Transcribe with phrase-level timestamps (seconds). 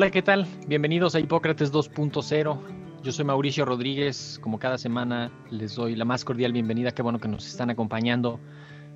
[0.00, 0.46] Hola, ¿qué tal?
[0.66, 2.58] Bienvenidos a Hipócrates 2.0.
[3.02, 4.40] Yo soy Mauricio Rodríguez.
[4.40, 6.92] Como cada semana les doy la más cordial bienvenida.
[6.92, 8.40] Qué bueno que nos están acompañando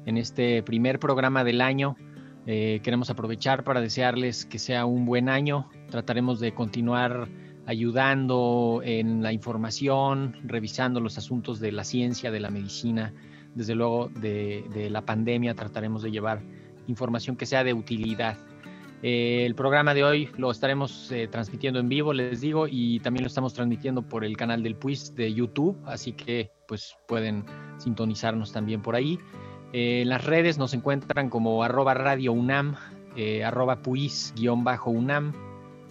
[0.06, 1.94] en este primer programa del año.
[2.46, 5.68] Eh, queremos aprovechar para desearles que sea un buen año.
[5.90, 7.28] Trataremos de continuar
[7.66, 13.12] ayudando en la información, revisando los asuntos de la ciencia, de la medicina,
[13.54, 15.54] desde luego de, de la pandemia.
[15.54, 16.40] Trataremos de llevar
[16.86, 18.38] información que sea de utilidad
[19.02, 23.24] eh, el programa de hoy lo estaremos eh, transmitiendo en vivo, les digo, y también
[23.24, 27.44] lo estamos transmitiendo por el canal del PUIS de YouTube, así que pues pueden
[27.78, 29.18] sintonizarnos también por ahí.
[29.72, 32.76] Eh, en las redes nos encuentran como arroba radio UNAM,
[33.44, 35.32] arroba puis-UNAM,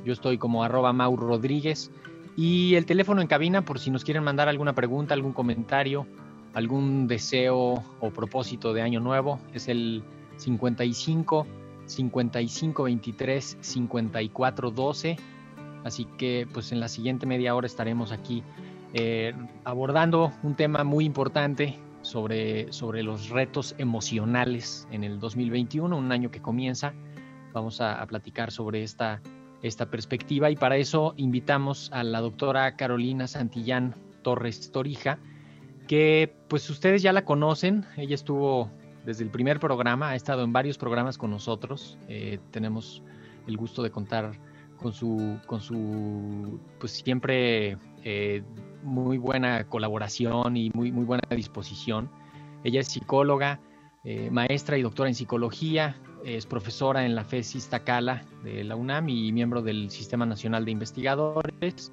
[0.04, 1.92] yo estoy como arroba Maur Rodríguez,
[2.36, 6.08] y el teléfono en cabina por si nos quieren mandar alguna pregunta, algún comentario,
[6.54, 10.04] algún deseo o propósito de año nuevo, es el
[10.38, 11.46] 55
[11.94, 15.18] 55 23 54 12.
[15.84, 18.44] Así que pues en la siguiente media hora estaremos aquí
[18.94, 26.12] eh, abordando un tema muy importante sobre, sobre los retos emocionales en el 2021, un
[26.12, 26.94] año que comienza.
[27.54, 29.22] Vamos a, a platicar sobre esta,
[29.62, 35.20] esta perspectiva y para eso invitamos a la doctora Carolina Santillán Torres Torija,
[35.88, 38.72] que pues ustedes ya la conocen, ella estuvo
[39.06, 41.98] desde el primer programa, ha estado en varios programas con nosotros.
[42.08, 43.04] Eh, tenemos
[43.48, 44.40] el gusto de contar
[44.78, 48.44] con su, con su pues siempre eh,
[48.82, 52.10] muy buena colaboración y muy, muy buena disposición.
[52.64, 53.60] Ella es psicóloga,
[54.04, 59.10] eh, maestra y doctora en psicología, es profesora en la FES Iztacala de la UNAM
[59.10, 61.92] y miembro del Sistema Nacional de Investigadores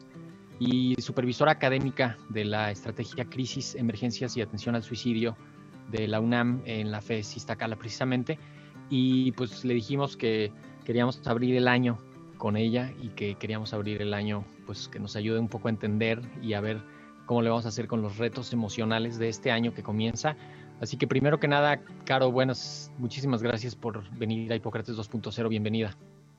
[0.60, 5.36] y supervisora académica de la estrategia Crisis, Emergencias y Atención al Suicidio
[5.90, 8.38] de la UNAM en la FES Iztacala precisamente
[8.88, 10.52] y pues le dijimos que
[10.84, 11.98] queríamos abrir el año
[12.38, 15.70] con ella y que queríamos abrir el año pues que nos ayude un poco a
[15.70, 16.80] entender y a ver
[17.26, 20.36] cómo le vamos a hacer con los retos emocionales de este año que comienza.
[20.80, 25.96] Así que primero que nada, Caro, buenas, muchísimas gracias por venir a Hipócrates 2.0, bienvenida.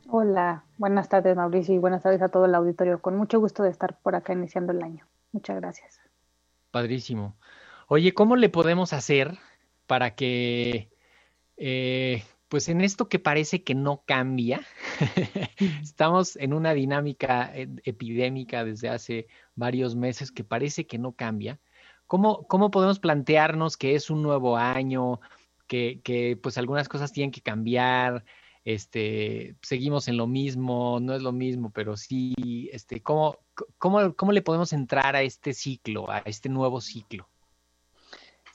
[0.09, 2.99] Hola, buenas tardes Mauricio y buenas tardes a todo el auditorio.
[2.99, 5.05] Con mucho gusto de estar por acá iniciando el año.
[5.31, 6.01] Muchas gracias.
[6.71, 7.35] Padrísimo.
[7.93, 9.37] Oye, ¿cómo le podemos hacer
[9.85, 10.89] para que,
[11.57, 14.65] eh, pues en esto que parece que no cambia,
[15.83, 21.59] estamos en una dinámica eh, epidémica desde hace varios meses que parece que no cambia.
[22.07, 25.19] ¿Cómo, cómo podemos plantearnos que es un nuevo año,
[25.67, 28.23] que, que pues algunas cosas tienen que cambiar?
[28.63, 33.39] este, seguimos en lo mismo, no es lo mismo, pero sí, este, ¿cómo,
[33.77, 37.30] cómo, ¿cómo le podemos entrar a este ciclo, a este nuevo ciclo?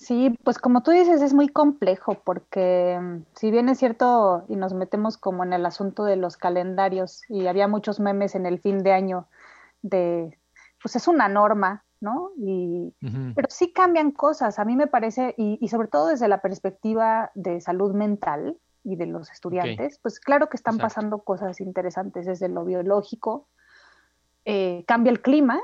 [0.06, 4.54] Sí, pues como tú dices, es muy complejo porque mm, si bien es cierto y
[4.54, 8.60] nos metemos como en el asunto de los calendarios y había muchos memes en el
[8.60, 9.26] fin de año
[9.82, 10.38] de,
[10.80, 12.30] pues es una norma, ¿no?
[12.38, 12.94] Y,
[13.34, 17.60] Pero sí cambian cosas, a mí me parece, y, sobre todo desde la perspectiva de
[17.60, 22.64] salud mental y de los estudiantes, pues claro que están pasando cosas interesantes desde lo
[22.64, 23.48] biológico,
[24.44, 25.60] eh, cambia el clima,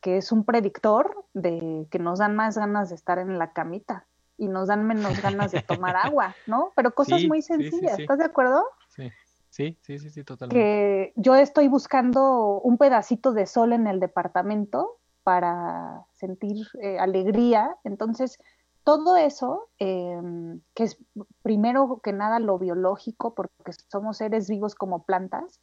[0.00, 4.06] que es un predictor de que nos dan más ganas de estar en la camita
[4.36, 6.72] y nos dan menos ganas de tomar agua, ¿no?
[6.74, 8.64] Pero cosas muy sencillas, ¿estás de acuerdo?
[8.88, 9.10] Sí.
[9.50, 10.54] Sí, sí, sí, sí, totalmente.
[10.54, 17.76] Que yo estoy buscando un pedacito de sol en el departamento para sentir eh, alegría.
[17.82, 18.38] Entonces,
[18.84, 20.98] todo eso, em, que es
[21.42, 25.60] primero que nada lo biológico, porque somos seres vivos como plantas,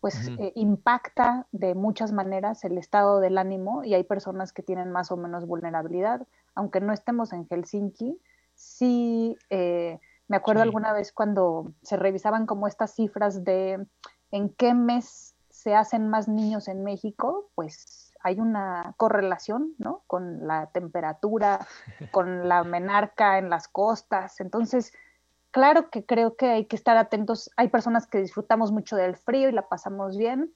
[0.00, 4.90] pues eh, impacta de muchas maneras el estado del ánimo y hay personas que tienen
[4.92, 6.26] más o menos vulnerabilidad.
[6.54, 8.20] Aunque no estemos en Helsinki,
[8.54, 9.98] sí eh,
[10.28, 13.86] me acuerdo alguna vez cuando se revisaban como estas cifras de
[14.30, 20.02] en qué mes se hacen más niños en México, pues hay una correlación, ¿no?
[20.06, 21.66] Con la temperatura,
[22.12, 24.40] con la menarca en las costas.
[24.40, 24.92] Entonces,
[25.50, 27.50] claro que creo que hay que estar atentos.
[27.56, 30.52] Hay personas que disfrutamos mucho del frío y la pasamos bien.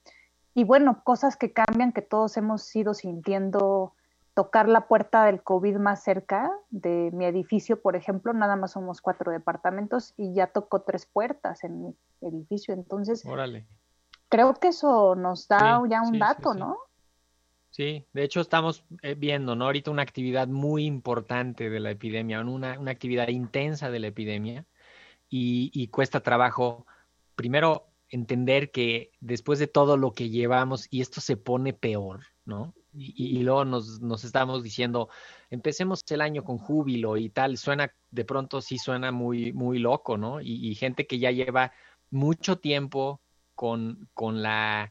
[0.55, 3.95] Y bueno, cosas que cambian, que todos hemos ido sintiendo
[4.35, 9.01] tocar la puerta del COVID más cerca de mi edificio, por ejemplo, nada más somos
[9.01, 12.75] cuatro departamentos y ya tocó tres puertas en mi edificio.
[12.75, 13.23] Entonces,
[14.29, 16.79] creo que eso nos da ya un dato, ¿no?
[17.71, 19.67] Sí, de hecho estamos eh, viendo, ¿no?
[19.67, 24.65] Ahorita una actividad muy importante de la epidemia, una, una actividad intensa de la epidemia
[25.31, 26.87] y, cuesta trabajo,
[27.37, 32.75] primero, entender que después de todo lo que llevamos, y esto se pone peor, ¿no?
[32.93, 35.09] Y, luego nos, nos estamos diciendo,
[35.49, 40.19] empecemos el año con júbilo y tal, suena, de pronto sí suena muy, muy loco,
[40.19, 40.41] ¿no?
[40.41, 41.73] Y, gente que ya lleva
[42.11, 43.21] mucho tiempo
[43.55, 44.91] con, con la,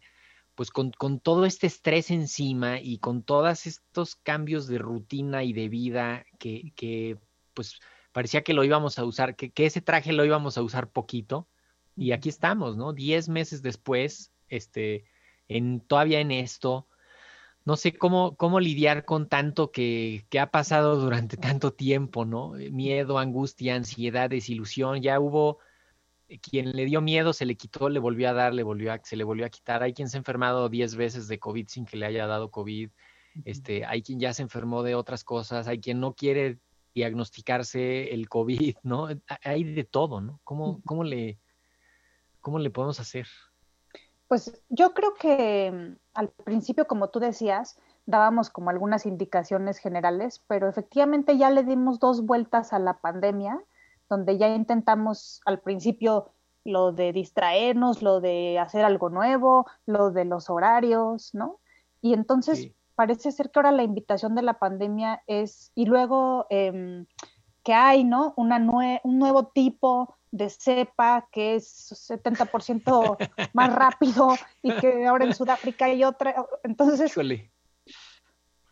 [0.55, 5.51] pues con, con, todo este estrés encima y con todos estos cambios de rutina y
[5.51, 7.17] de vida que, que
[7.53, 7.79] pues
[8.11, 11.47] parecía que lo íbamos a usar, que, que ese traje lo íbamos a usar poquito.
[11.95, 12.93] Y aquí estamos, ¿no?
[12.93, 15.05] Diez meses después, este,
[15.47, 16.87] en, todavía en esto,
[17.65, 22.57] no sé cómo, cómo lidiar con tanto que, que, ha pasado durante tanto tiempo, ¿no?
[22.57, 25.01] Eh, miedo, angustia, ansiedad, desilusión.
[25.01, 25.59] Ya hubo
[26.29, 28.99] eh, quien le dio miedo, se le quitó, le volvió a dar, le volvió a,
[29.03, 29.83] se le volvió a quitar.
[29.83, 32.89] Hay quien se ha enfermado diez veces de COVID sin que le haya dado COVID.
[33.45, 36.59] Este, hay quien ya se enfermó de otras cosas, hay quien no quiere
[36.99, 39.07] diagnosticarse el COVID, ¿no?
[39.43, 40.39] Hay de todo, ¿no?
[40.43, 41.39] ¿Cómo, cómo, le,
[42.41, 43.27] cómo le podemos hacer?
[44.27, 50.43] Pues yo creo que mm, al principio, como tú decías, dábamos como algunas indicaciones generales,
[50.47, 53.59] pero efectivamente ya le dimos dos vueltas a la pandemia,
[54.09, 56.31] donde ya intentamos al principio
[56.65, 61.59] lo de distraernos, lo de hacer algo nuevo, lo de los horarios, ¿no?
[62.01, 67.05] Y entonces parece ser que ahora la invitación de la pandemia es, y luego eh,
[67.63, 68.33] que hay, ¿no?
[68.35, 73.17] Una un nuevo tipo de cepa que es 70%
[73.53, 76.45] más rápido y que ahora en Sudáfrica hay otra.
[76.65, 77.13] Entonces...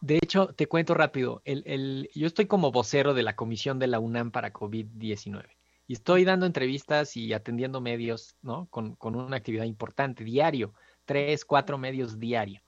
[0.02, 3.88] De hecho, te cuento rápido, el, el, yo estoy como vocero de la comisión de
[3.88, 5.46] la UNAM para COVID-19
[5.88, 8.68] y estoy dando entrevistas y atendiendo medios, ¿no?
[8.72, 10.74] Con, con, una actividad importante, diario,
[11.06, 12.62] tres, cuatro medios diario.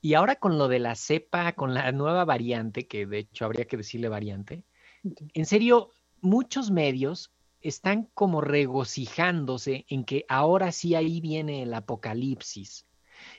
[0.00, 3.66] Y ahora con lo de la cepa, con la nueva variante, que de hecho habría
[3.66, 4.64] que decirle variante,
[5.34, 12.86] en serio, muchos medios están como regocijándose en que ahora sí ahí viene el apocalipsis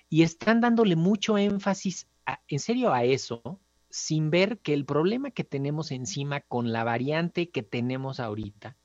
[0.10, 2.08] y están dándole mucho énfasis
[2.48, 3.60] en serio a eso
[3.90, 8.78] sin ver que el problema que tenemos encima con la variante que tenemos ahorita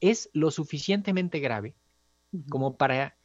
[0.00, 1.74] es lo suficientemente grave
[2.48, 3.16] como para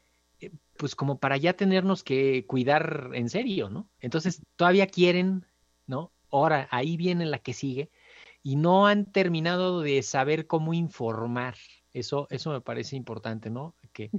[0.77, 3.89] pues como para ya tenernos que cuidar en serio, ¿no?
[3.99, 5.45] Entonces todavía quieren,
[5.85, 6.11] ¿no?
[6.31, 7.91] Ahora ahí viene la que sigue
[8.43, 11.55] y no han terminado de saber cómo informar.
[11.93, 13.75] Eso, eso me parece importante, ¿no?
[13.93, 14.09] Que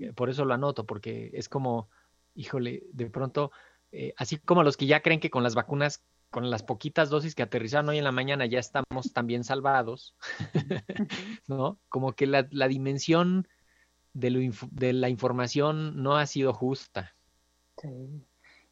[0.00, 1.88] eh, por eso lo anoto, porque es como,
[2.34, 3.52] híjole, de pronto,
[3.92, 7.34] eh, así como los que ya creen que con las vacunas, con las poquitas dosis
[7.34, 10.14] que aterrizaron hoy en la mañana ya estamos también salvados,
[11.46, 11.78] ¿no?
[11.88, 13.48] Como que la, la dimensión
[14.12, 14.40] de, lo
[14.70, 17.12] de, la información no ha sido justa.
[17.76, 18.24] Sí.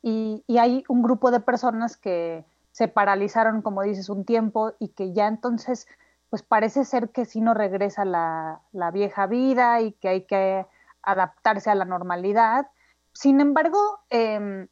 [0.03, 4.89] Y, y hay un grupo de personas que se paralizaron, como dices, un tiempo y
[4.89, 5.89] que ya entonces,
[6.31, 10.67] pues parece ser que sí no regresa la, la vieja vida y que hay que
[11.03, 12.69] adaptarse a la normalidad.
[13.13, 13.79] Sin embargo,
[14.11, 14.69] eh,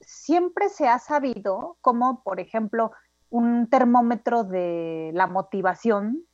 [0.00, 2.92] siempre se ha sabido como, por ejemplo,
[3.30, 6.24] un termómetro de la motivación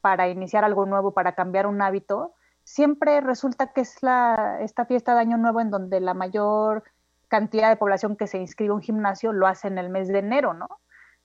[0.00, 5.14] para iniciar algo nuevo, para cambiar un hábito, siempre resulta que es la, esta fiesta
[5.14, 6.84] de Año Nuevo en donde la mayor
[7.28, 10.18] cantidad de población que se inscribe a un gimnasio lo hace en el mes de
[10.18, 10.68] enero, ¿no?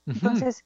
[0.06, 0.64] Entonces,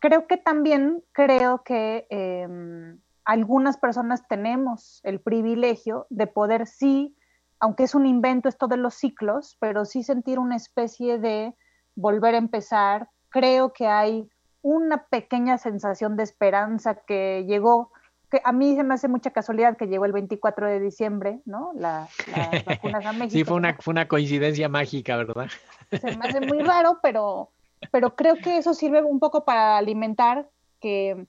[0.00, 7.16] creo que también creo que em, algunas personas tenemos el privilegio de poder sí,
[7.60, 11.54] aunque es un invento esto de los ciclos, pero sí sentir una especie de
[11.94, 13.08] volver a empezar.
[13.28, 14.28] Creo que hay
[14.62, 17.91] una pequeña sensación de esperanza que llegó
[18.32, 21.72] que a mí se me hace mucha casualidad que llegó el 24 de diciembre, ¿no?
[21.74, 23.32] La, las vacunas a México.
[23.32, 25.48] Sí, fue una, fue una coincidencia mágica, ¿verdad?
[25.90, 27.50] Se me hace muy raro, pero,
[27.90, 30.48] pero creo que eso sirve un poco para alimentar
[30.80, 31.26] que,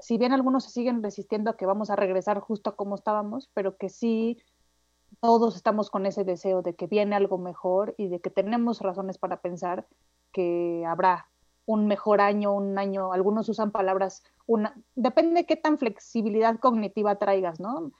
[0.00, 3.48] si bien algunos se siguen resistiendo a que vamos a regresar justo a como estábamos,
[3.54, 4.42] pero que sí
[5.20, 9.18] todos estamos con ese deseo de que viene algo mejor y de que tenemos razones
[9.18, 9.86] para pensar
[10.32, 11.29] que habrá
[11.70, 17.14] un mejor año, un año, algunos usan palabras, una, depende de qué tan flexibilidad cognitiva
[17.16, 17.92] traigas, ¿no?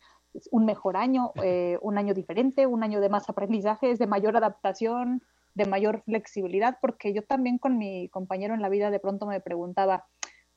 [0.50, 5.23] un mejor año, eh, un año diferente, un año de más aprendizajes, de mayor adaptación,
[5.55, 9.41] de mayor flexibilidad, porque yo también con mi compañero en la vida de pronto me
[9.41, 10.07] preguntaba,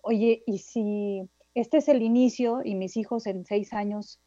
[0.02, 4.20] oye, ¿y si este es el inicio y mis hijos en seis años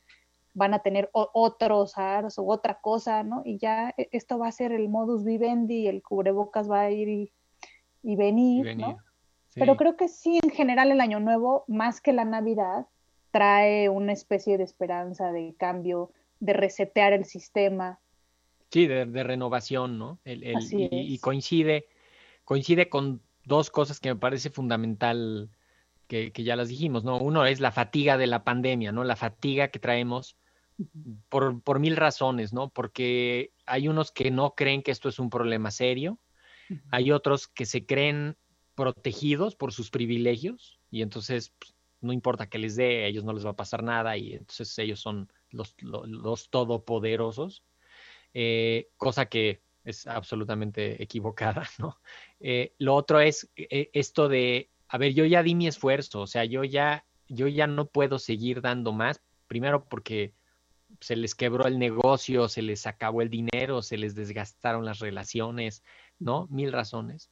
[0.54, 3.42] van a tener otros SARS o otra cosa, ¿no?
[3.44, 7.30] Y ya e, esto va a ser el modus vivendi, el cubrebocas va a ir
[8.06, 8.98] y, venir, ¿no?
[9.54, 12.86] Pero creo que sí, en general el Año Nuevo, más que la Navidad,
[13.30, 17.98] trae una especie de esperanza, de cambio, de resetear el sistema.
[18.70, 20.18] Sí, de, renovación, ¿no?
[20.24, 21.86] y, coincide,
[22.44, 25.50] coincide con dos cosas que me parece fundamental
[26.06, 27.18] que, que, ya las dijimos, ¿no?
[27.18, 29.02] Uno es la fatiga de la pandemia, ¿no?
[29.04, 30.36] La fatiga que traemos
[31.28, 32.68] por, por mil razones, ¿no?
[32.68, 36.18] Porque hay unos que no creen que esto es un problema serio,
[36.90, 38.36] hay otros que se creen
[38.74, 43.32] protegidos por sus privilegios y entonces pues, no importa que les dé, a ellos no
[43.32, 47.64] les va a pasar nada y entonces ellos son los, los, todopoderosos,
[48.34, 51.98] eh, cosa que es absolutamente equivocada, ¿no?
[52.40, 56.26] Eh, lo otro es eh, esto de, a ver, yo ya di mi esfuerzo, o
[56.26, 60.34] sea, yo ya, yo ya no puedo seguir dando más, primero porque
[61.00, 65.82] se les quebró el negocio, se les acabó el dinero, se les desgastaron las relaciones,
[66.18, 66.46] ¿no?
[66.50, 67.30] Mil razones.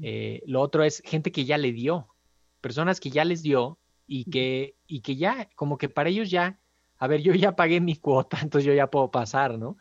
[0.00, 2.08] Eh, lo otro es gente que ya le dio,
[2.60, 6.60] personas que ya les dio y que, y que ya, como que para ellos ya,
[6.96, 9.76] a ver, yo ya pagué mi cuota, entonces yo ya puedo pasar, ¿no?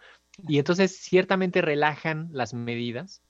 [0.47, 3.21] Y entonces ciertamente relajan las medidas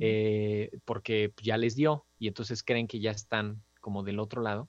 [0.00, 4.68] eh, porque ya les dio y entonces creen que ya están como del otro lado.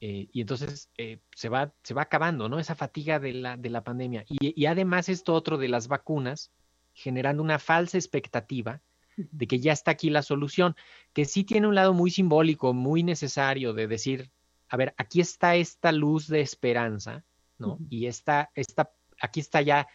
[0.00, 0.90] Eh, y entonces
[1.34, 2.58] se, va, se va acabando, ¿no?
[2.58, 4.24] Esa fatiga de la, de la pandemia.
[4.28, 6.52] Y, y, además esto otro de las vacunas,
[6.94, 8.80] generando una falsa expectativa
[9.16, 10.76] de que ya está aquí la solución,
[11.12, 14.30] que sí tiene un lado muy simbólico, muy necesario de decir,
[14.68, 17.24] a ver, aquí está esta luz de esperanza,
[17.58, 17.78] ¿no?
[17.90, 19.88] Y esta, esta, aquí está ya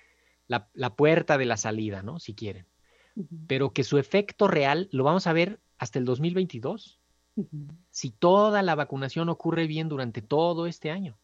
[0.48, 2.19] la, puerta de la salida, ¿no?
[2.19, 2.67] Si quieren.
[3.48, 7.00] Pero que su efecto real lo vamos a ver hasta el 2022.
[7.90, 11.18] Si toda la vacunación ocurre bien durante todo este año.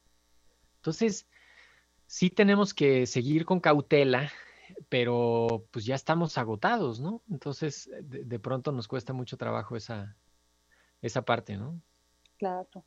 [0.77, 1.27] Entonces,
[2.07, 4.31] sí tenemos que seguir con cautela
[4.89, 7.21] pero pues ya estamos agotados, ¿no?
[7.29, 10.15] Entonces, de, pronto nos cuesta mucho trabajo esa,
[11.01, 11.79] esa parte, ¿no?
[12.37, 12.83] Claro.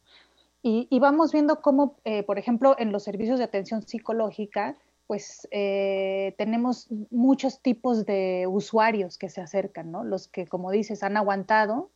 [0.62, 4.76] Y, y vamos viendo cómo, eh, por ejemplo, en los servicios de atención psicológica,
[5.07, 10.05] pues eh, tenemos muchos tipos de usuarios que se acercan, ¿no?
[10.05, 11.91] Los que, como dices, han aguantado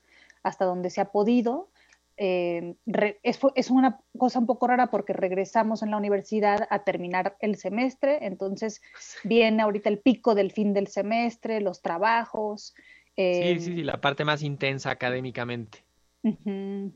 [0.47, 1.71] hasta donde se ha podido,
[2.19, 2.77] eh,
[3.25, 8.19] es, una cosa un poco rara porque regresamos en la universidad a terminar el semestre,
[8.23, 8.81] entonces
[9.25, 12.75] viene ahorita el pico del fin del semestre, los trabajos.
[13.17, 15.85] sí, sí, sí, la parte más intensa académicamente.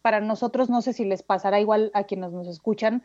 [0.02, 3.02] Para nosotros, no sé si les pasará igual a quienes nos escuchan,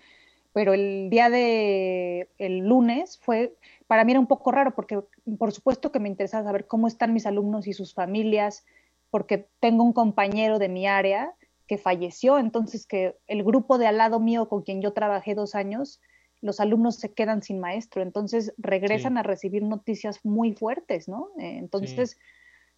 [0.54, 3.56] pero el día de el lunes fue,
[3.88, 5.02] para mí era un poco raro porque
[5.38, 8.64] por supuesto que me interesa saber cómo están mis alumnos y sus familias,
[9.16, 11.34] porque tengo un compañero de mi área
[11.68, 15.56] que falleció, entonces que el grupo de al lado mío con quien yo trabajé dos
[15.56, 16.02] años,
[16.42, 21.30] los alumnos se quedan sin maestro, entonces regresan a recibir noticias muy fuertes, ¿no?
[21.40, 22.18] Eh, entonces,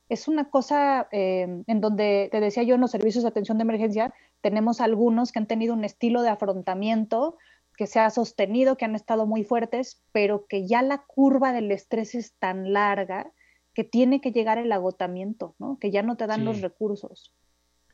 [0.09, 3.63] es una cosa eh, en donde, te decía yo, en los servicios de atención de
[3.63, 7.35] emergencia, tenemos algunos que han tenido un estilo de afrontamiento
[7.75, 11.71] que se ha sostenido, que han estado muy fuertes, pero que ya la curva del
[11.71, 13.31] estrés es tan larga
[13.77, 15.77] que tiene que llegar el agotamiento, ¿no?
[15.79, 17.31] Que ya no te dan los recursos.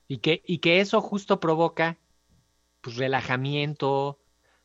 [0.08, 2.00] Y que, y que eso justo provoca
[2.80, 4.18] pues relajamiento,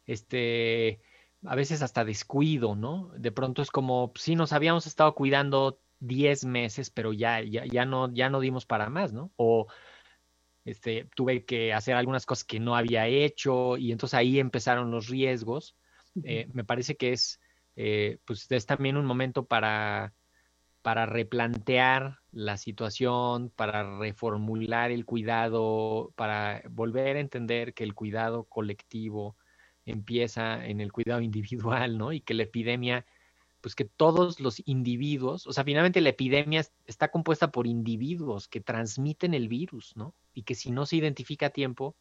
[0.06, 1.00] este,
[1.44, 3.10] a veces hasta descuido, ¿no?
[3.16, 7.84] De pronto es como, si nos habíamos estado cuidando 10 meses, pero ya, ya, ya,
[7.84, 9.32] no, ya no dimos para más, ¿no?
[9.34, 9.66] O
[10.64, 15.08] este, tuve que hacer algunas cosas que no había hecho y entonces ahí empezaron los
[15.08, 15.74] riesgos.
[16.22, 17.40] Eh, me parece que es,
[17.74, 20.14] eh, pues es también un momento para
[20.82, 28.44] para replantear la situación, para reformular el cuidado, para volver a entender que el cuidado
[28.44, 29.36] colectivo
[29.84, 32.12] empieza en el cuidado individual, ¿no?
[32.12, 33.06] Y que la epidemia,
[33.60, 38.60] pues que todos los individuos, o sea, finalmente la epidemia está compuesta por individuos que
[38.60, 40.14] transmiten el virus, ¿no?
[40.34, 41.96] Y que si no se identifica a tiempo,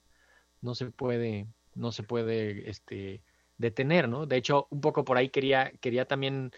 [0.62, 3.22] no se puede, no se puede, este,
[3.58, 4.26] detener, ¿no?
[4.26, 6.52] De hecho, un poco por ahí quería, quería también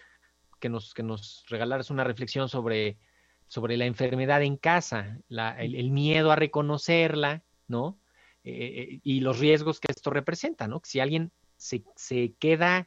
[0.60, 2.98] que nos, que nos regalaras una reflexión sobre,
[3.48, 7.98] sobre la enfermedad en casa, el, miedo a reconocerla, ¿no?
[8.44, 8.52] Eh,
[8.94, 10.80] eh, y los riesgos que esto representa, ¿no?
[10.84, 12.86] Si alguien se, se queda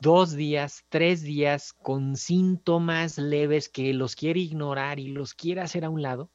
[0.00, 5.84] dos días, tres días con síntomas leves que los quiere ignorar y los quiere hacer
[5.84, 6.30] a un lado,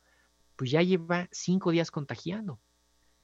[0.56, 2.60] pues ya lleva cinco días contagiando.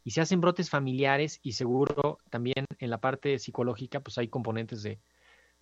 [0.03, 4.81] y se hacen brotes familiares y seguro también en la parte psicológica pues hay componentes
[4.81, 4.99] de,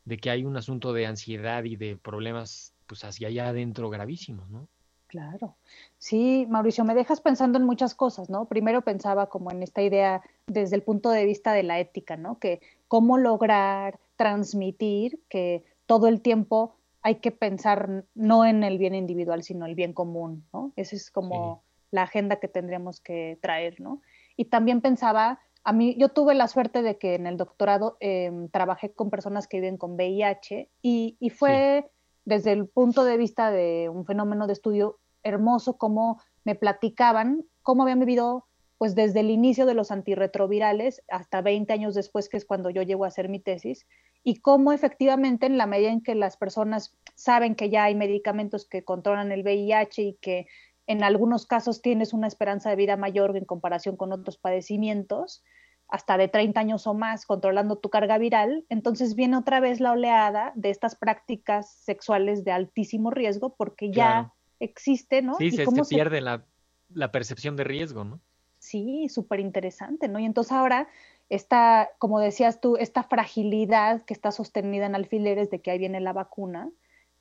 [0.08, 4.50] de que hay un asunto de ansiedad y de problemas pues hacia allá adentro gravísimos,
[4.50, 4.70] ¿no?
[5.08, 5.56] Claro.
[5.98, 8.46] Sí, Mauricio, me dejas pensando en muchas cosas, ¿no?
[8.46, 12.40] Primero pensaba como en esta idea desde el punto de vista de la ética, ¿no?
[12.40, 18.96] Que cómo lograr transmitir que todo el tiempo hay que pensar no en el bien
[18.96, 20.72] individual, sino el bien común, ¿no?
[20.78, 24.02] Esa es como la agenda que tendríamos que traer, ¿no?
[24.38, 28.48] Y también pensaba, a mí, yo tuve la suerte de que en el doctorado em,
[28.48, 31.92] trabajé con personas que viven con VIH y, y fue
[32.24, 37.84] desde el punto de vista de un fenómeno de estudio hermoso, cómo me platicaban cómo
[37.84, 38.46] habían vivido
[38.78, 42.82] pues desde el inicio de los antirretrovirales hasta 20 años después, que es cuando yo
[42.82, 43.86] llego a hacer mi tesis,
[44.24, 48.70] y cómo efectivamente en la medida en que las personas saben que ya hay medicamentos
[48.70, 50.48] que controlan el VIH y que
[50.88, 55.44] en algunos casos tienes una esperanza de vida mayor en comparación con otros padecimientos,
[55.90, 59.94] hasta de 30 años o más controlando tu carga viral, entonces viene otra vez la
[59.94, 65.36] oleada de estas prácticas sexuales de altísimo riesgo porque ya existe, ¿no?
[65.36, 66.46] Sí, se, se, pierde la,
[66.94, 68.20] la, percepción de riesgo, ¿no?
[68.60, 70.20] Sí, súper interesante, ¿no?
[70.20, 70.90] Y entonces ahora
[71.30, 76.02] esta, como decías tú, esta fragilidad que está sostenida en alfileres de que ahí viene
[76.02, 76.70] la vacuna,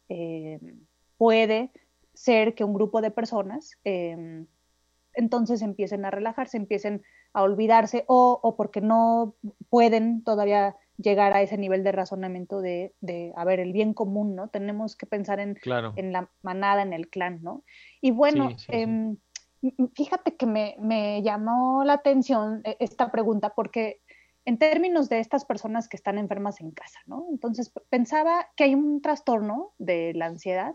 [0.08, 0.61] eh,
[1.18, 1.70] puede
[2.16, 4.44] ser que un grupo de personas eh,
[5.16, 9.35] entonces empiecen a relajarse, empiecen a olvidarse o, o, porque no
[9.68, 14.35] pueden todavía llegar a ese nivel de razonamiento de, de a ver, el bien común,
[14.35, 14.49] ¿no?
[14.49, 15.58] Tenemos que pensar en,
[15.96, 17.64] en la manada, en el clan, ¿no?
[18.00, 19.16] Y bueno, sí, sí, eh,
[19.61, 19.75] sí.
[19.94, 24.00] fíjate que me, me llamó la atención e, esta pregunta porque
[24.44, 27.26] en términos de estas personas que están enfermas en casa, ¿no?
[27.30, 30.75] Entonces pensaba que hay un trastorno de la ansiedad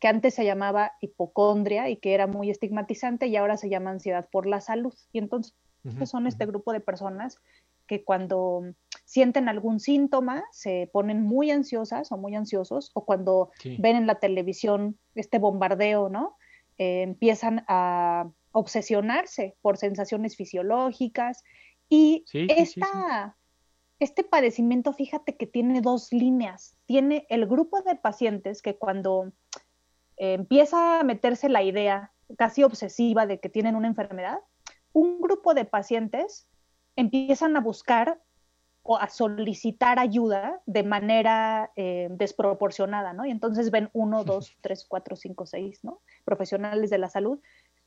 [0.00, 4.28] que antes se llamaba hipocondria y que era muy estigmatizante y ahora se llama ansiedad
[4.32, 4.94] por la salud.
[5.12, 7.38] Y entonces Uh son este grupo de personas
[7.86, 8.62] que cuando
[9.04, 13.76] sienten algún síntoma se ponen muy ansiosas o muy ansiosos o cuando sí.
[13.78, 16.36] ven en la televisión este bombardeo, ¿no?
[16.78, 21.42] Eh, empiezan a obsesionarse por sensaciones fisiológicas
[21.88, 23.36] y sí, esta,
[23.98, 26.76] este padecimiento, fíjate que tiene dos líneas.
[26.86, 29.32] Tiene el grupo de pacientes que cuando
[30.20, 34.38] eh, empieza a meterse la idea casi obsesiva de que tienen una enfermedad,
[34.92, 36.46] un grupo de pacientes
[36.94, 38.20] empiezan a buscar
[38.82, 43.24] o a solicitar ayuda de manera eh, desproporcionada, ¿no?
[43.24, 46.00] Y entonces ven uno, dos, tres, cuatro, cinco, seis, ¿no?
[46.26, 47.40] Profesionales de la salud,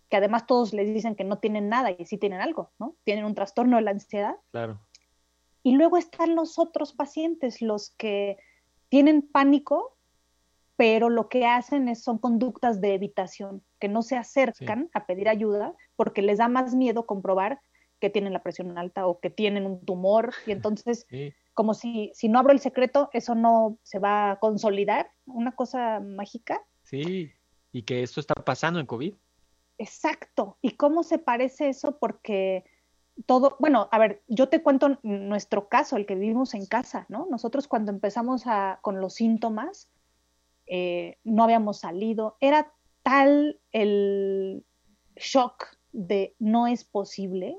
[0.09, 2.95] que además todos les dicen que no tienen nada y sí tienen algo, ¿no?
[3.03, 4.37] Tienen un trastorno de la ansiedad.
[4.51, 4.79] Claro.
[5.61, 8.37] Y luego están los otros pacientes, los que
[8.89, 9.97] tienen pánico,
[10.75, 14.89] pero lo que hacen es, son conductas de evitación, que no se acercan sí.
[14.93, 17.62] a pedir ayuda porque les da más miedo comprobar
[17.99, 21.33] que tienen la presión alta o que tienen un tumor y entonces sí.
[21.53, 25.99] como si, si no abro el secreto, eso no se va a consolidar, una cosa
[25.99, 26.62] mágica.
[26.83, 27.31] Sí,
[27.71, 29.13] y que esto está pasando en COVID.
[29.77, 31.97] Exacto, ¿y cómo se parece eso?
[31.97, 32.63] Porque
[33.25, 37.27] todo, bueno, a ver, yo te cuento nuestro caso, el que vivimos en casa, ¿no?
[37.29, 39.89] Nosotros cuando empezamos a, con los síntomas,
[40.75, 44.65] eh, no habíamos salido, era tal el
[45.15, 47.55] shock de no es posible,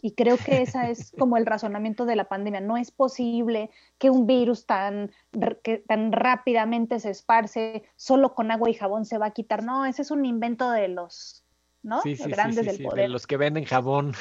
[0.00, 2.62] y creo que esa es como el razonamiento de la pandemia.
[2.62, 5.12] No es posible que un virus tan,
[5.62, 9.62] que tan rápidamente se esparce solo con agua y jabón se va a quitar.
[9.62, 11.44] No, ese es un invento de los
[11.82, 12.00] ¿no?
[12.00, 13.02] Sí, sí, grandes sí, del poder.
[13.02, 14.14] De los que venden jabón.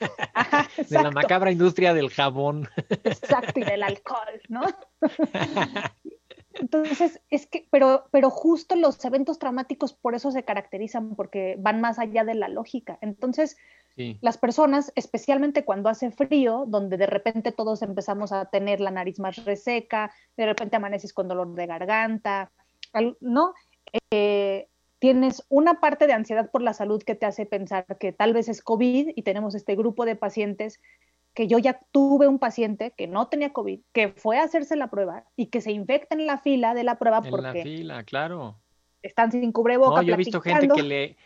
[0.34, 2.68] Ajá, de la macabra industria del jabón.
[3.04, 4.62] Exacto, y del alcohol, ¿no?
[6.54, 11.80] Entonces, es que, pero, pero justo los eventos traumáticos por eso se caracterizan, porque van
[11.80, 12.98] más allá de la lógica.
[13.00, 13.56] Entonces,
[13.96, 14.18] sí.
[14.20, 19.20] las personas, especialmente cuando hace frío, donde de repente todos empezamos a tener la nariz
[19.20, 22.50] más reseca, de repente amaneces con dolor de garganta,
[23.20, 23.54] ¿no?
[24.10, 28.32] Eh, tienes una parte de ansiedad por la salud que te hace pensar que tal
[28.32, 30.80] vez es COVID y tenemos este grupo de pacientes
[31.34, 34.90] que yo ya tuve un paciente que no tenía COVID, que fue a hacerse la
[34.90, 38.04] prueba y que se infecta en la fila de la prueba en porque la fila,
[38.04, 38.60] claro.
[39.02, 40.02] están sin cubrebocas.
[40.02, 41.16] No, yo he visto gente que le,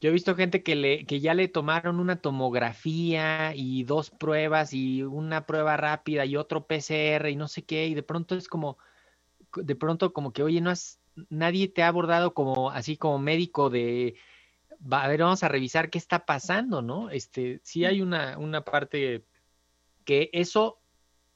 [0.00, 4.72] yo he visto gente que le, que ya le tomaron una tomografía y dos pruebas
[4.72, 8.48] y una prueba rápida y otro PCR y no sé qué y de pronto es
[8.48, 8.78] como,
[9.56, 13.68] de pronto como que oye no has, nadie te ha abordado como así como médico
[13.68, 14.16] de
[14.80, 17.10] va, a ver, vamos a revisar qué está pasando, ¿no?
[17.10, 19.26] Este, sí hay una, una parte
[20.04, 20.78] que eso,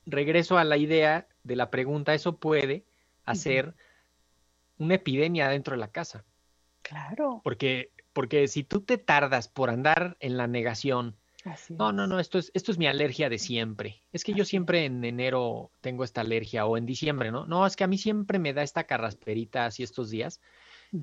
[0.06, 2.84] regreso a la idea de la pregunta, eso puede
[3.24, 3.74] hacer uh -huh.
[4.78, 6.24] una epidemia dentro de la casa.
[6.82, 7.40] Claro.
[7.42, 11.16] Porque, porque si tú te tardas por andar en la negación
[11.68, 14.02] no, no, no, esto es, esto es mi alergia de siempre.
[14.12, 17.46] Es que yo siempre en enero tengo esta alergia o en diciembre, ¿no?
[17.46, 20.40] No, es que a mí siempre me da esta carrasperita así estos días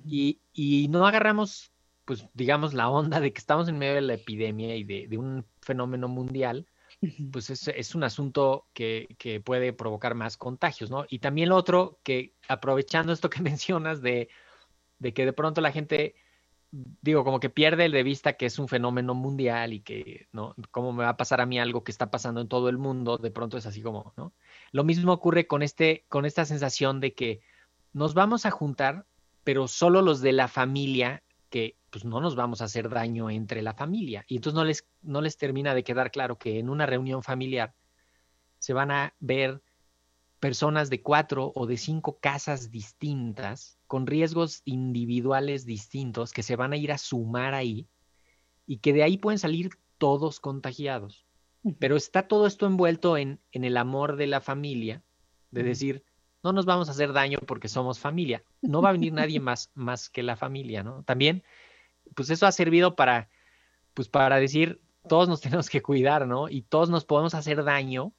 [0.06, 1.72] y, y no agarramos,
[2.06, 5.18] pues digamos, la onda de que estamos en medio de la epidemia y de, de
[5.18, 6.66] un fenómeno mundial,
[7.32, 11.06] pues es, es un asunto que, que, puede provocar más contagios, ¿no?
[11.10, 14.30] Y también lo otro, que aprovechando esto que mencionas de,
[15.00, 16.16] de que de pronto la gente
[16.72, 20.56] digo, como que pierde el de vista que es un fenómeno mundial y que, ¿no?
[20.72, 23.18] ¿Cómo me va a pasar a mí algo que está pasando en todo el mundo?
[23.18, 24.34] De pronto es así como, ¿no?
[24.72, 27.42] Lo mismo ocurre con este, con esta sensación de que
[27.94, 29.06] nos vamos a juntar,
[29.44, 33.62] pero solo los de la familia, que pues no nos vamos a hacer daño entre
[33.62, 34.24] la familia.
[34.28, 37.76] Y entonces no les, no les termina de quedar claro que en una reunión familiar
[38.58, 39.62] se van a ver
[40.40, 46.74] personas de cuatro o de cinco casas distintas, con riesgos individuales distintos, que se van
[46.74, 47.88] a ir a sumar ahí
[48.66, 51.28] y que de ahí pueden salir todos contagiados.
[51.78, 55.04] Pero está todo esto envuelto en, en el amor de la familia,
[55.52, 56.04] de decir,
[56.44, 58.42] no nos vamos a hacer daño porque somos familia.
[58.62, 61.04] No va a venir nadie más, más que la familia, ¿no?
[61.04, 61.44] También,
[62.16, 63.30] pues eso ha servido para,
[63.94, 66.50] pues para decir, todos nos tenemos que cuidar, ¿no?
[66.50, 68.14] Y todos nos podemos hacer daño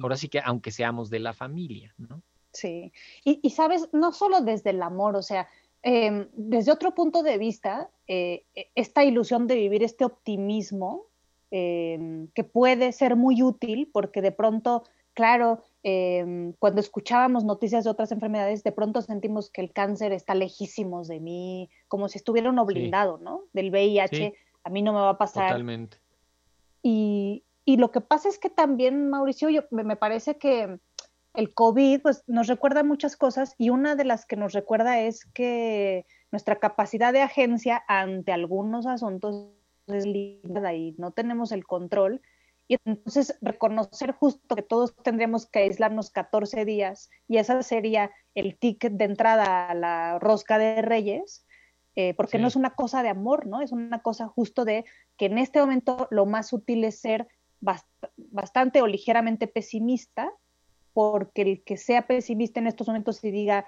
[0.00, 2.22] Ahora sí que aunque seamos de la familia, ¿no?
[2.52, 2.92] Sí,
[3.24, 5.48] y, sabes, no solo desde el amor, o sea,
[5.82, 11.06] em, desde otro punto de vista, eh, e, esta ilusión de vivir este optimismo
[11.50, 17.90] em, que puede ser muy útil porque de pronto, claro, em, cuando escuchábamos noticias de
[17.90, 22.50] otras enfermedades, de pronto sentimos que el cáncer está lejísimos de mí, como si estuviera
[22.50, 23.42] uno blindado, ¿no?
[23.52, 25.48] Del VIH, a mí no me va a pasar.
[25.48, 25.98] Totalmente.
[26.82, 30.78] Y, y lo que pasa es que también, Mauricio, yo, me parece que
[31.34, 35.24] el COVID pues, nos recuerda muchas cosas y una de las que nos recuerda es
[35.26, 39.48] que nuestra capacidad de agencia ante algunos asuntos
[39.86, 42.20] es limitada y no tenemos el control.
[42.68, 48.56] Y entonces reconocer justo que todos tendríamos que aislarnos 14 días y ese sería el
[48.58, 51.44] ticket de entrada a la rosca de reyes,
[51.94, 53.60] eh, porque no es una cosa de amor, ¿no?
[53.60, 54.84] Es una cosa justo de
[55.18, 57.28] que en este momento lo más útil es ser
[57.60, 60.32] bastante o ligeramente pesimista,
[60.94, 63.66] porque el que sea pesimista en estos momentos y diga,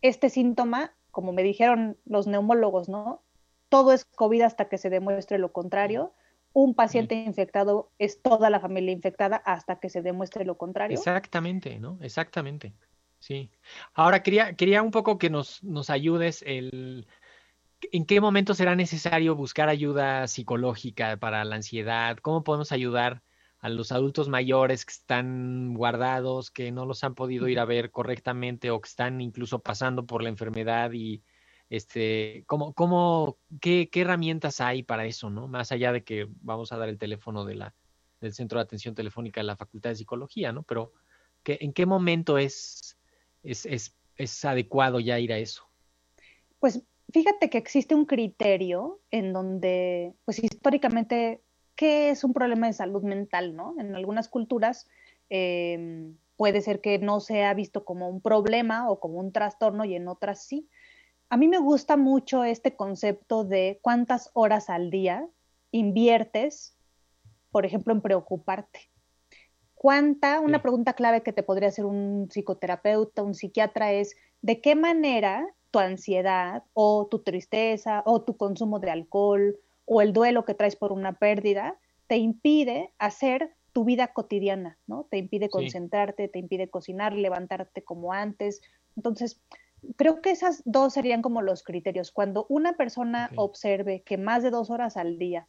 [0.00, 3.22] este síntoma, como me dijeron los neumólogos, ¿no?
[3.68, 6.12] Todo es COVID hasta que se demuestre lo contrario.
[6.52, 10.98] Un paciente infectado es toda la familia infectada hasta que se demuestre lo contrario.
[10.98, 11.98] Exactamente, ¿no?
[12.02, 12.74] Exactamente.
[13.18, 13.50] Sí.
[13.94, 17.06] Ahora quería, quería un poco que nos, nos ayudes el,
[17.90, 22.16] ¿En qué momento será necesario buscar ayuda psicológica para la ansiedad?
[22.18, 23.22] ¿Cómo podemos ayudar
[23.58, 27.90] a los adultos mayores que están guardados, que no los han podido ir a ver
[27.90, 31.22] correctamente o que están incluso pasando por la enfermedad y
[31.72, 35.48] este, ¿cómo, cómo, qué, qué herramientas hay para eso, no?
[35.48, 37.74] Más allá de que vamos a dar el teléfono de la,
[38.20, 40.64] del Centro de Atención Telefónica de la Facultad de Psicología, ¿no?
[40.64, 40.92] Pero
[41.42, 42.98] ¿qué, ¿en qué momento es,
[43.42, 45.64] es, es, es adecuado ya ir a eso?
[46.58, 51.40] Pues fíjate que existe un criterio en donde, pues históricamente,
[51.74, 53.56] ¿qué es un problema de salud mental?
[53.56, 53.76] ¿no?
[53.78, 54.90] En algunas culturas
[55.30, 59.94] eh, puede ser que no sea visto como un problema o como un trastorno y
[59.94, 60.68] en otras sí.
[61.32, 65.26] A mí me gusta mucho este concepto de cuántas horas al día
[65.70, 66.76] inviertes,
[67.50, 68.90] por ejemplo, en preocuparte.
[69.74, 70.40] ¿Cuánta?
[70.40, 75.48] Una pregunta clave que te podría hacer un psicoterapeuta, un psiquiatra es, ¿de qué manera
[75.70, 80.76] tu ansiedad o tu tristeza o tu consumo de alcohol o el duelo que traes
[80.76, 85.06] por una pérdida, te impide hacer tu vida cotidiana, ¿no?
[85.10, 88.60] Te impide concentrarte, te impide cocinar, levantarte como antes.
[88.96, 89.40] Entonces,
[89.96, 92.12] creo que esas dos serían como los criterios.
[92.12, 95.48] Cuando una persona observe que más de dos horas al día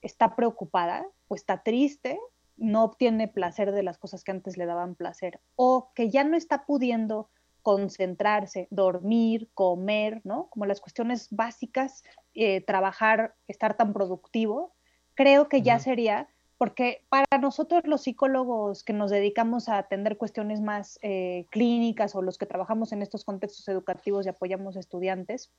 [0.00, 2.18] está preocupada o está triste,
[2.56, 6.36] no obtiene placer de las cosas que antes le daban placer, o que ya no
[6.36, 7.30] está pudiendo
[7.62, 10.48] concentrarse, dormir, comer, ¿no?
[10.50, 12.02] Como las cuestiones básicas,
[12.34, 14.74] eh, trabajar, estar tan productivo,
[15.14, 16.28] creo que ya sería,
[16.62, 22.22] porque para nosotros los psicólogos que nos dedicamos a atender cuestiones más eh, clínicas o
[22.22, 25.50] los que trabajamos en estos contextos educativos y apoyamos estudiantes,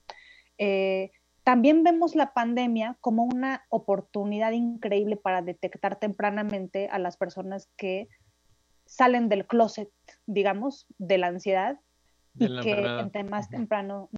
[0.58, 1.12] eh,
[1.44, 8.08] también vemos la pandemia como una oportunidad increíble para detectar tempranamente a las personas que
[8.86, 9.92] salen del closet,
[10.26, 11.82] digamos, de la ansiedad
[12.40, 14.10] y que entre más temprano.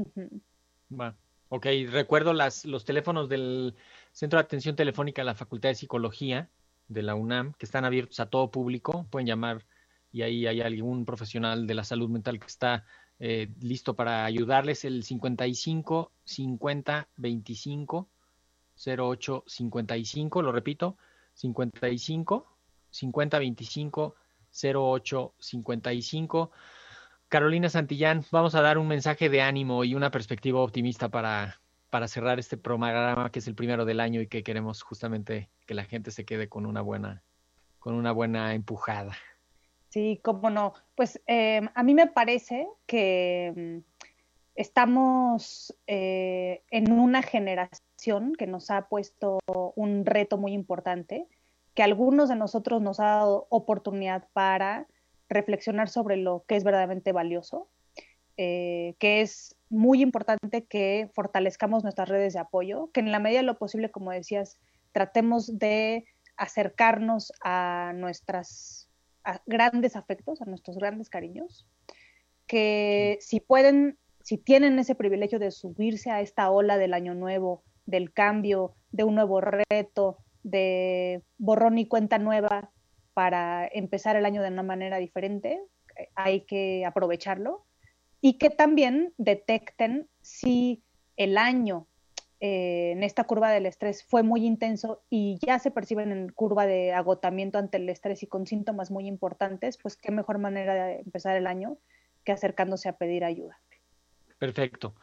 [1.50, 3.74] Ok, recuerdo las, los teléfonos del
[4.12, 6.48] Centro de Atención Telefónica de la Facultad de Psicología
[6.88, 9.06] de la UNAM, que están abiertos a todo público.
[9.10, 9.66] Pueden llamar
[10.12, 12.86] y ahí hay algún profesional de la salud mental que está
[13.20, 14.86] eh, listo para ayudarles.
[14.86, 18.10] El 55 50 25
[18.76, 20.98] 08 55, lo repito,
[21.34, 22.46] 55
[22.90, 24.16] 50 25
[24.64, 26.52] 08 55.
[27.28, 32.08] Carolina Santillán, vamos a dar un mensaje de ánimo y una perspectiva optimista para, para
[32.08, 35.86] cerrar este programa que es el primero del año y que queremos justamente que la
[35.86, 37.24] gente se quede con una buena,
[37.80, 39.16] con una buena empujada.
[39.90, 40.74] Sí, cómo no.
[40.96, 44.02] Pues eh, a mí me parece que mm,
[44.56, 49.40] estamos eh, en una generación que nos ha puesto
[49.76, 51.28] un reto muy importante,
[51.74, 54.88] que algunos de nosotros nos ha dado oportunidad para
[55.30, 57.70] reflexionar sobre lo que es verdaderamente valioso,
[58.38, 63.40] eh, que es muy importante que fortalezcamos nuestras redes de apoyo, que en la medida
[63.40, 64.58] de lo posible, como decías,
[64.92, 66.06] tratemos de
[66.38, 68.90] acercarnos a nuestros
[69.46, 71.68] grandes afectos, a nuestros grandes cariños,
[72.48, 77.64] que si pueden, si tienen ese privilegio de subirse a esta ola del año nuevo,
[77.86, 82.72] del cambio, de un nuevo reto, de borrón y cuenta nueva,
[83.14, 85.62] para empezar el año de una manera diferente,
[85.98, 87.65] eh, hay que aprovecharlo
[88.26, 90.82] y que también detecten si
[91.16, 91.86] el año
[92.40, 96.66] eh, en esta curva del estrés fue muy intenso y ya se perciben en curva
[96.66, 101.02] de agotamiento ante el estrés y con síntomas muy importantes, pues qué mejor manera de
[101.02, 101.78] empezar el año
[102.24, 103.62] que acercándose a pedir ayuda.
[104.40, 104.96] Perfecto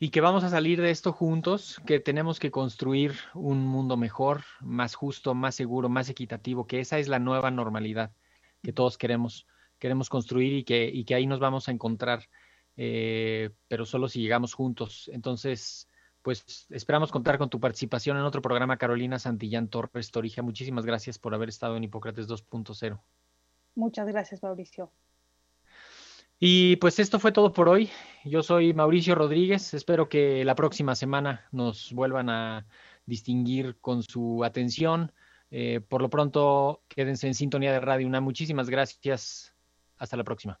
[0.00, 4.42] y que vamos a salir de esto juntos, que tenemos que construir un mundo mejor,
[4.60, 8.10] más justo, más seguro, más equitativo, que esa es la nueva normalidad
[8.60, 9.46] que todos queremos,
[9.78, 12.28] queremos construir y que, y que ahí nos vamos a encontrar,
[12.76, 15.10] eh, pero solo si llegamos juntos.
[15.12, 15.88] Entonces,
[16.22, 20.42] pues esperamos contar con tu participación en otro programa, Carolina Santillán Torres Torija.
[20.42, 23.00] Muchísimas gracias por haber estado en Hipócrates 2.0.
[23.74, 24.90] Muchas gracias, Mauricio.
[26.38, 27.90] Y pues esto fue todo por hoy.
[28.24, 29.72] Yo soy Mauricio Rodríguez.
[29.72, 32.66] Espero que la próxima semana nos vuelvan a
[33.06, 35.12] distinguir con su atención.
[35.50, 38.20] Eh, por lo pronto, quédense en sintonía de Radio Una.
[38.20, 39.54] Muchísimas gracias.
[39.96, 40.60] Hasta la próxima.